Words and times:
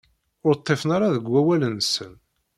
Ur 0.47 0.53
ḍḍifen 0.59 0.89
ara 0.95 1.13
deg 1.15 1.25
wawal-nsen. 1.31 2.13